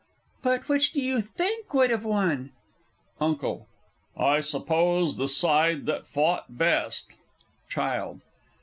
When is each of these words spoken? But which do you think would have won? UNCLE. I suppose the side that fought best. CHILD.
But 0.41 0.67
which 0.67 0.93
do 0.93 0.99
you 0.99 1.21
think 1.21 1.75
would 1.75 1.91
have 1.91 2.03
won? 2.03 2.53
UNCLE. 3.19 3.67
I 4.17 4.39
suppose 4.39 5.17
the 5.17 5.27
side 5.27 5.85
that 5.85 6.07
fought 6.07 6.57
best. 6.57 7.13
CHILD. 7.69 8.23